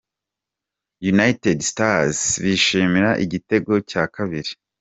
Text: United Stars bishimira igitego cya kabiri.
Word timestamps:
United 1.13 1.57
Stars 1.71 2.19
bishimira 2.43 3.11
igitego 3.23 3.73
cya 3.89 4.03
kabiri. 4.15 4.51